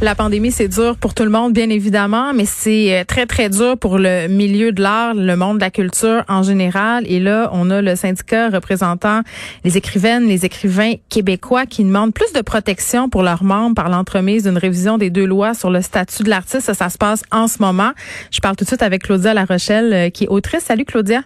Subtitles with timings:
[0.00, 3.48] La pandémie, c'est dur pour tout le monde, bien évidemment, mais c'est euh, très, très
[3.48, 7.04] dur pour le milieu de l'art, le monde de la culture en général.
[7.06, 9.22] Et là, on a le syndicat représentant
[9.62, 14.42] les écrivaines, les écrivains québécois qui demandent plus de protection pour leurs membres par l'entremise
[14.42, 16.66] d'une révision des deux lois sur le statut de l'artiste.
[16.66, 17.92] Ça, ça se passe en ce moment.
[18.30, 20.64] Je parle tout de suite avec Claudia La Rochelle, euh, qui est autrice.
[20.64, 21.22] Salut, Claudia.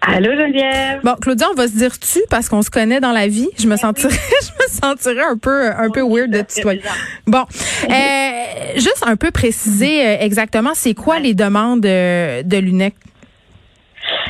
[0.00, 1.00] Allô Geneviève?
[1.02, 3.48] Bon, Claudia, on va se dire tu parce qu'on se connaît dans la vie.
[3.58, 4.12] Je me sentirais,
[4.42, 6.82] je me sentirais un peu, un peu weird de tutoyer.
[7.26, 7.44] Bon,
[7.90, 12.94] euh, juste un peu préciser euh, exactement, c'est quoi les demandes de, de l'UNEC?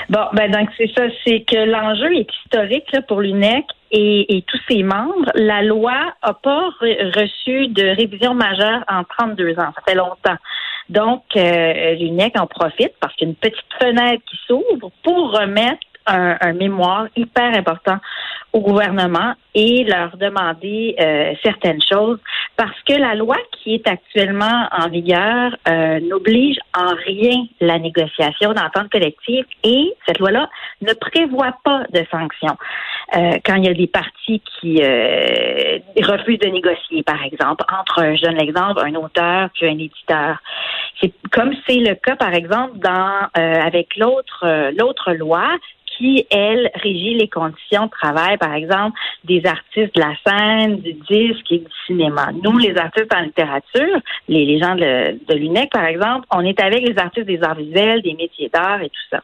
[0.08, 4.42] Bon, ben donc c'est ça, c'est que l'enjeu est historique là, pour l'UNEC et, et,
[4.42, 5.30] tous ses membres.
[5.34, 9.72] La loi a pas reçu de révision majeure en 32 ans.
[9.74, 10.36] Ça fait longtemps.
[10.88, 11.94] Donc, euh,
[12.38, 16.52] en profite parce qu'il y a une petite fenêtre qui s'ouvre pour remettre un, un,
[16.52, 17.98] mémoire hyper important
[18.52, 22.18] au gouvernement et leur demander euh, certaines choses
[22.56, 28.52] parce que la loi qui est actuellement en vigueur euh, n'oblige en rien la négociation
[28.52, 30.48] d'entente collective et cette loi-là
[30.80, 32.56] ne prévoit pas de sanctions
[33.16, 38.02] euh, quand il y a des partis qui euh, refusent de négocier, par exemple, entre
[38.02, 40.36] un jeune exemple, un auteur puis un éditeur.
[41.00, 45.48] C'est comme c'est le cas, par exemple, dans euh, avec l'autre l'autre loi
[45.98, 50.92] qui, elle, régit les conditions de travail, par exemple, des artistes de la scène, du
[50.92, 52.30] disque et du cinéma.
[52.42, 56.60] Nous, les artistes en littérature, les, les gens de, de l'UNEC, par exemple, on est
[56.60, 59.20] avec les artistes des arts visuels, des métiers d'art et tout ça.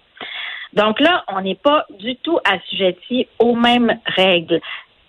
[0.72, 4.60] Donc là, on n'est pas du tout assujetti aux mêmes règles.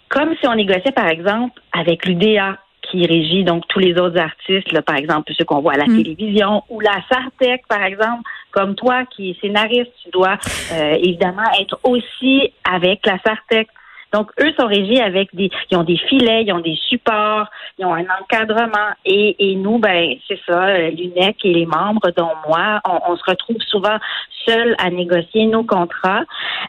[0.09, 2.59] Comme si on négociait, par exemple, avec l'UDA,
[2.91, 5.88] qui régit donc tous les autres artistes, là, par exemple ceux qu'on voit à la
[5.88, 6.03] mm.
[6.03, 8.21] télévision, ou la Sartec, par exemple,
[8.56, 10.38] comme toi qui es scénariste, tu dois
[10.72, 13.67] euh, évidemment être aussi avec la Sartec.
[14.14, 17.86] Donc, eux sont régis avec des, ils ont des filets, ils ont des supports, ils
[17.86, 18.92] ont un encadrement.
[19.05, 23.23] Et, et nous, ben, c'est ça, l'UNEC et les membres, dont moi, on, on, se
[23.27, 23.98] retrouve souvent
[24.45, 26.23] seuls à négocier nos contrats.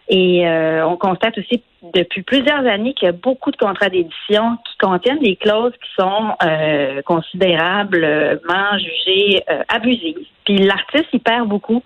[0.09, 1.63] Et euh, on constate aussi
[1.95, 6.03] depuis plusieurs années qu'il y a beaucoup de contrats d'édition qui contiennent des clauses qui
[6.03, 10.27] sont euh, considérablement jugées euh, abusives.
[10.45, 11.83] Puis l'artiste, il perd beaucoup.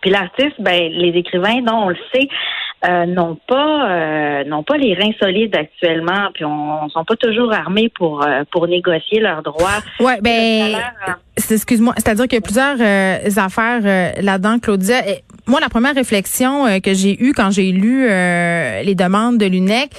[0.00, 2.28] Puis l'artiste, ben, les écrivains, non, on le sait,
[2.86, 7.52] euh, n'ont pas euh, n'ont pas les reins solides actuellement, puis on, sont pas toujours
[7.52, 9.80] armés pour euh, pour négocier leurs droits.
[9.98, 10.76] Ouais, ben
[11.50, 15.02] excuse-moi, c'est-à-dire qu'il y a plusieurs affaires là-dedans, Claudia.
[15.48, 19.90] moi, la première réflexion que j'ai eue quand j'ai lu les demandes de l'UNEC,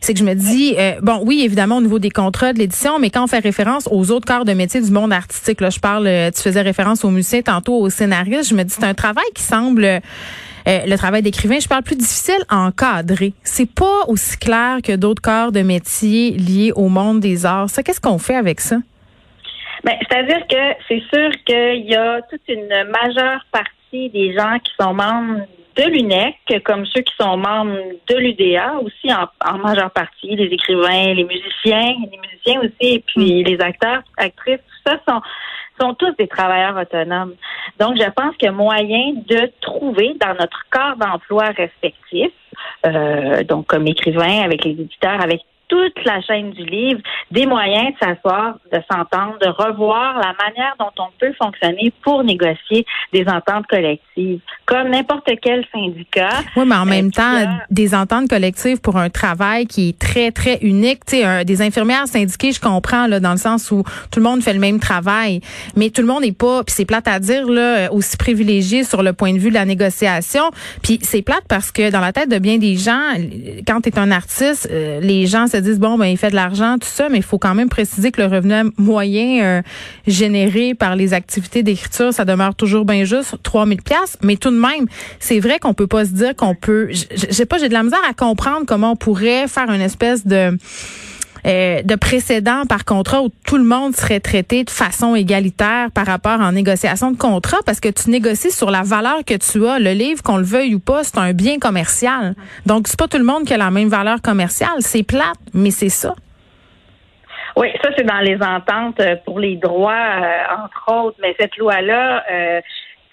[0.00, 3.10] c'est que je me dis, bon, oui, évidemment, au niveau des contrats de l'édition, mais
[3.10, 6.08] quand on fait référence aux autres corps de métier du monde artistique, là, je parle,
[6.34, 9.42] tu faisais référence aux musiciens, tantôt aux scénaristes, je me dis, c'est un travail qui
[9.42, 10.00] semble
[10.68, 13.32] euh, le travail d'écrivain, je parle plus difficile à encadrer.
[13.42, 17.70] C'est pas aussi clair que d'autres corps de métier liés au monde des arts.
[17.70, 18.76] Ça, qu'est-ce qu'on fait avec ça?
[19.84, 24.72] Ben, c'est-à-dire que c'est sûr qu'il y a toute une majeure partie des gens qui
[24.80, 27.76] sont membres de l'UNEC, comme ceux qui sont membres
[28.08, 33.04] de l'UDA, aussi en, en, majeure partie, les écrivains, les musiciens, les musiciens aussi, et
[33.06, 33.46] puis mm.
[33.46, 35.20] les acteurs, actrices, tout ça sont
[35.80, 37.34] sont tous des travailleurs autonomes.
[37.78, 42.30] Donc, je pense qu'il y a moyen de trouver dans notre corps d'emploi respectif,
[42.86, 47.00] euh, donc comme écrivain, avec les éditeurs, avec toute la chaîne du livre
[47.30, 52.22] des moyens de s'asseoir, de s'entendre, de revoir la manière dont on peut fonctionner pour
[52.24, 56.42] négocier des ententes collectives, comme n'importe quel syndicat.
[56.56, 60.58] Oui, mais en même temps, des ententes collectives pour un travail qui est très, très
[60.62, 61.04] unique.
[61.04, 64.42] Tu sais, des infirmières syndiquées, je comprends, là, dans le sens où tout le monde
[64.42, 65.40] fait le même travail,
[65.76, 69.02] mais tout le monde n'est pas, puis c'est plate à dire, là, aussi privilégié sur
[69.02, 70.42] le point de vue de la négociation.
[70.82, 73.12] Puis c'est plate parce que dans la tête de bien des gens,
[73.66, 76.34] quand tu es un artiste, euh, les gens se disent bon ben il fait de
[76.34, 79.62] l'argent tout ça, mais il faut quand même préciser que le revenu moyen euh,
[80.06, 84.58] généré par les activités d'écriture, ça demeure toujours bien juste 3000 pièces, mais tout de
[84.58, 84.86] même,
[85.18, 88.00] c'est vrai qu'on peut pas se dire qu'on peut j'ai pas j'ai de la misère
[88.08, 90.56] à comprendre comment on pourrait faire une espèce de
[91.46, 96.04] euh, de précédent par contrat où tout le monde serait traité de façon égalitaire par
[96.04, 99.78] rapport en négociation de contrat parce que tu négocies sur la valeur que tu as.
[99.78, 102.34] Le livre, qu'on le veuille ou pas, c'est un bien commercial.
[102.64, 104.78] Donc, c'est pas tout le monde qui a la même valeur commerciale.
[104.80, 106.16] C'est plate, mais c'est ça.
[107.56, 111.16] Oui, ça, c'est dans les ententes euh, pour les droits, euh, entre autres.
[111.22, 112.24] Mais cette loi-là,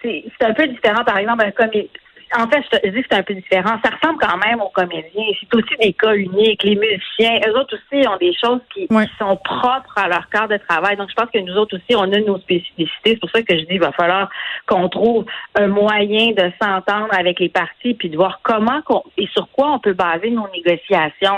[0.02, 1.04] c'est un peu différent.
[1.06, 1.70] Par exemple, un,
[2.38, 3.78] en fait, je dis que c'est un peu différent.
[3.84, 5.24] Ça ressemble quand même aux comédiens.
[5.40, 6.64] C'est aussi des cas uniques.
[6.64, 9.06] Les musiciens, eux autres aussi ont des choses qui, Ouais.
[9.08, 10.98] qui sont propres à leur cadre de travail.
[10.98, 12.92] Donc, je pense que nous autres aussi, on a nos spécificités.
[13.06, 14.30] C'est pour ça que je dis qu'il va falloir
[14.68, 15.26] qu'on trouve
[15.56, 19.72] un moyen de s'entendre avec les partis puis de voir comment qu'on, et sur quoi
[19.74, 21.36] on peut baser nos négociations.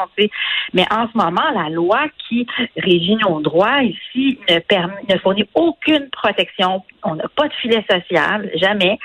[0.73, 2.45] Mais en ce moment, la loi qui
[2.77, 6.83] régit nos droits ici ne, permet, ne fournit aucune protection.
[7.03, 8.97] On n'a pas de filet social, jamais.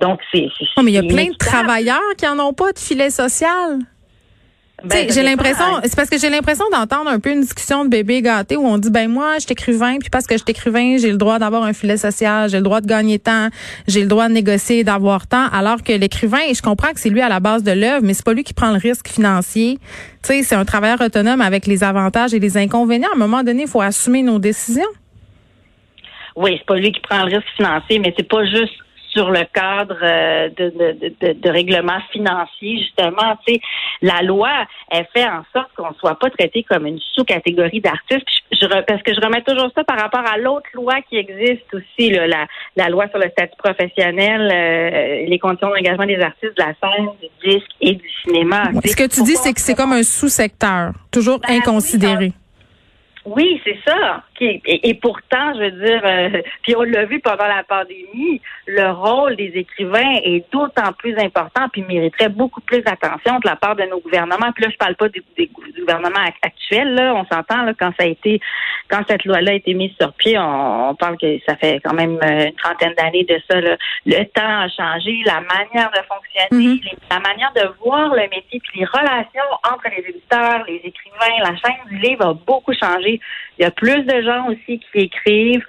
[0.00, 0.46] Donc, c'est.
[0.76, 1.37] Non, mais il y a c'est plein de inéquitable.
[1.38, 3.78] Travailleurs qui en ont pas de filet social.
[4.84, 8.22] Ben, j'ai l'impression, c'est parce que j'ai l'impression d'entendre un peu une discussion de bébé
[8.22, 10.98] gâté où on dit ben moi je suis écrivain puis parce que je suis écrivain
[10.98, 13.48] j'ai le droit d'avoir un filet social, j'ai le droit de gagner temps,
[13.88, 17.10] j'ai le droit de négocier, d'avoir temps, alors que l'écrivain et je comprends que c'est
[17.10, 19.80] lui à la base de l'œuvre, mais c'est pas lui qui prend le risque financier.
[20.22, 23.08] Tu sais, c'est un travailleur autonome avec les avantages et les inconvénients.
[23.12, 24.82] À un moment donné, il faut assumer nos décisions.
[26.36, 28.74] Oui, c'est pas lui qui prend le risque financier, mais c'est pas juste
[29.10, 33.36] sur le cadre euh, de, de, de, de règlement financier, justement.
[33.46, 33.60] Tu sais,
[34.02, 34.50] la loi,
[34.90, 38.26] elle fait en sorte qu'on soit pas traité comme une sous-catégorie d'artistes.
[38.52, 41.72] Je, je parce que je remets toujours ça par rapport à l'autre loi qui existe
[41.72, 42.46] aussi, là, la,
[42.76, 47.08] la loi sur le statut professionnel, euh, les conditions d'engagement des artistes de la scène,
[47.20, 48.70] du disque et du cinéma.
[48.84, 52.32] Ce que tu dis, c'est que c'est comme un sous-secteur, toujours Ben inconsidéré.
[53.24, 54.22] Oui, c'est ça.
[54.38, 58.40] Qui- Et, et pourtant, je veux dire, euh, puis on l'a vu pendant la pandémie,
[58.66, 63.56] le rôle des écrivains est d'autant plus important, puis mériterait beaucoup plus d'attention de la
[63.56, 64.52] part de nos gouvernements.
[64.54, 67.90] Puis là, je parle pas des, des gouvernements ac- actuels, là, on s'entend là, quand
[67.98, 68.40] ça a été,
[68.88, 71.94] quand cette loi-là a été mise sur pied, on, on parle que ça fait quand
[71.94, 73.60] même euh, une trentaine d'années de ça.
[73.60, 73.76] là.
[74.06, 76.80] Le temps a changé, la manière de fonctionner, Mhm.
[76.84, 81.38] les- la manière de voir le métier, puis les relations entre les éditeurs, les écrivains,
[81.40, 83.20] la chaîne du livre a beaucoup changé.
[83.58, 85.64] Il y a plus de gens aussi qui écrivent,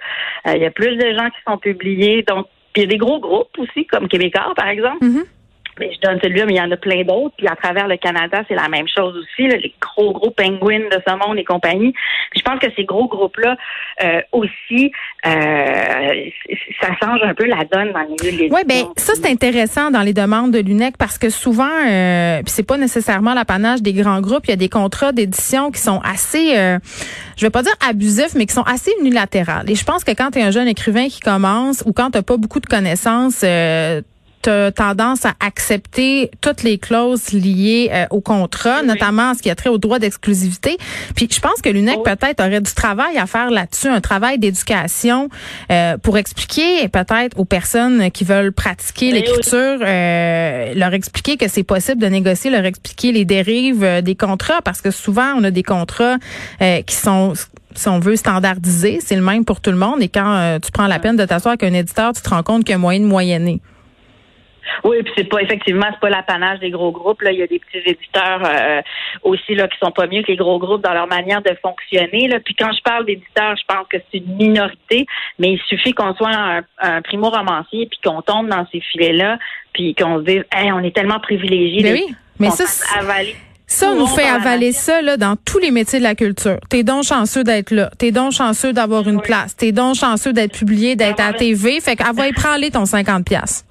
[0.46, 2.22] euh, il y a plus de gens qui sont publiés.
[2.22, 2.46] Donc,
[2.76, 5.04] il y a des gros groupes aussi, comme Québécois, par exemple.
[5.04, 5.24] Mhm.
[5.78, 7.34] Mais je donne celui-là, mais il y en a plein d'autres.
[7.36, 9.48] Puis à travers le Canada, c'est la même chose aussi.
[9.48, 11.92] là, les gros gros penguins de ce monde et compagnie.
[12.30, 13.56] Puis je pense que ces gros groupes-là
[14.02, 14.92] euh, aussi,
[15.26, 16.30] euh,
[16.80, 18.54] ça change un peu la donne dans le milieu de l'édition.
[18.54, 22.52] Oui, ben ça c'est intéressant dans les demandes de l'UNEC parce que souvent, euh, puis
[22.52, 24.46] c'est pas nécessairement l'apanage des grands groupes.
[24.46, 26.78] Il y a des contrats d'édition qui sont assez, euh,
[27.36, 29.70] je vais pas dire abusifs, mais qui sont assez unilatérales.
[29.70, 32.22] Et je pense que quand tu es un jeune écrivain qui commence ou quand t'as
[32.22, 33.44] pas beaucoup de connaissances.
[34.48, 38.86] Euh, tendance à accepter toutes les clauses liées euh, au contrat, Oui.
[38.86, 40.78] notamment ce qui a trait au droit d'exclusivité.
[41.14, 45.28] Puis je pense que l'UNEC peut-être aurait du travail à faire là-dessus, un travail d'éducation
[45.70, 51.46] euh, pour expliquer peut-être aux personnes qui veulent pratiquer Ben l'écriture, euh, leur expliquer que
[51.48, 55.44] c'est possible de négocier, leur expliquer les dérives euh, des contrats, parce que souvent on
[55.44, 56.16] a des contrats
[56.62, 57.34] euh, qui sont
[57.74, 60.02] si on veut standardiser, c'est le même pour tout le monde.
[60.02, 62.42] Et quand euh, tu prends la peine de t'asseoir avec un éditeur, tu te rends
[62.42, 63.60] compte qu'il y a moyen de moyenner.
[64.84, 67.22] Oui, puis c'est pas effectivement c'est pas l'apanage des gros groupes.
[67.22, 68.80] Là, il y a des petits éditeurs euh,
[69.22, 72.28] aussi là qui sont pas mieux que les gros groupes dans leur manière de fonctionner.
[72.28, 72.38] Là.
[72.40, 75.06] Puis quand je parle d'éditeurs, je pense que c'est une minorité,
[75.38, 79.38] mais il suffit qu'on soit un, un primo romancier puis qu'on tombe dans ces filets-là,
[79.72, 81.82] puis qu'on se dise, hey, on est tellement privilégiés.
[81.82, 82.64] Mais d'être- oui, mais ça,
[82.98, 83.36] avaler.
[83.66, 86.58] Ça, on nous fait avaler ça là, dans tous les métiers de la culture.
[86.68, 87.88] T'es donc chanceux d'être là.
[87.98, 89.22] T'es donc chanceux d'avoir une Oui.
[89.22, 89.54] place.
[89.56, 91.80] T'es donc chanceux d'être publié, d'être à la TV.
[91.80, 93.64] Fait y prendre ton 50 pièces.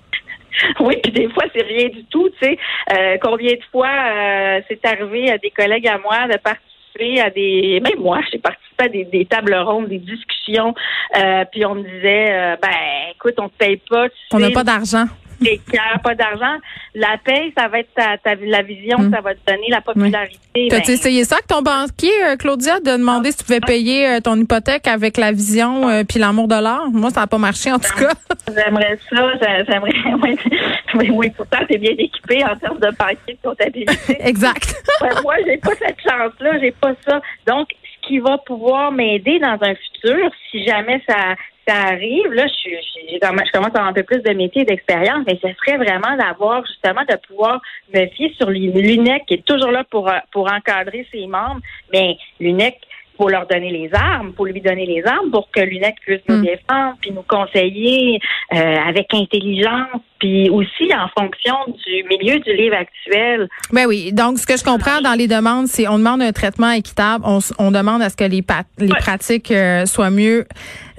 [0.79, 2.57] Oui, puis des fois, c'est rien du tout, tu sais.
[2.91, 7.29] Euh, combien de fois euh, c'est arrivé à des collègues à moi de participer à
[7.29, 7.81] des...
[7.83, 10.73] Même moi, j'ai participé à des, des tables rondes, des discussions,
[11.17, 12.69] euh, puis on me disait, euh, ben,
[13.13, 15.05] écoute, on te paye pas, tu On n'a pas d'argent.
[15.43, 16.57] t'es clair, pas d'argent.
[16.95, 19.11] La paye, ça va être ta, ta- la vision, Mm.
[19.13, 20.67] ça va te donner la popularité.
[20.69, 24.07] T'as-tu Ben, essayé ça avec ton banquier, euh, Claudia, de demander si tu pouvais payer
[24.07, 26.87] euh, ton hypothèque avec la vision euh, puis l'amour de l'art?
[26.91, 28.11] Moi, ça n'a pas marché en tout cas.
[28.47, 29.93] J'aimerais ça, j'a- j'aimerais.
[31.11, 34.17] Oui, pourtant, t'es bien équipé en termes de paquet de comptabilité.
[34.27, 34.75] exact.
[35.23, 37.21] Moi, j'ai pas cette chance-là, j'ai pas ça.
[37.45, 37.67] Donc,
[38.09, 41.35] qui va pouvoir m'aider dans un futur, si jamais ça,
[41.67, 44.65] ça arrive, là, je, comme- je commence à avoir un peu plus de métier et
[44.65, 47.61] d'expérience, mais ce serait vraiment d'avoir justement de pouvoir
[47.93, 51.61] me fier sur l'UNEC qui est toujours là pour, euh, pour encadrer ses membres,
[51.93, 52.75] mais l'UNEC
[53.19, 56.37] faut leur donner les armes, faut lui donner les armes pour que l'UNEC puisse nous
[56.37, 56.45] Mm.
[56.45, 58.19] défendre, puis nous conseiller
[58.53, 58.57] euh,
[58.87, 63.49] avec intelligence, puis aussi en fonction du milieu du livre actuel.
[63.73, 64.13] Ben oui.
[64.13, 67.23] Donc, ce que je comprends dans les demandes, c'est on demande un traitement équitable.
[67.27, 68.97] On, on demande à ce que les, pat- les Ouais.
[68.99, 70.45] pratiques euh, soient mieux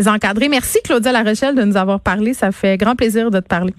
[0.06, 0.48] encadrées.
[0.48, 2.34] Merci, Claudia Larochelle, de nous avoir parlé.
[2.34, 3.72] Ça fait grand plaisir de te parler.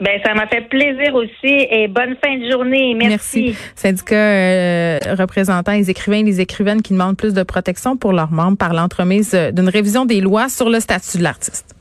[0.00, 2.94] Ben, ça m'a fait plaisir aussi et bonne fin de journée.
[2.94, 3.56] Merci.
[3.74, 8.30] Syndicat euh, représentant les écrivains et les écrivaines qui demandent plus de protection pour leurs
[8.30, 11.75] membres par l'entremise euh, d'une révision des lois sur le statut de l'artiste.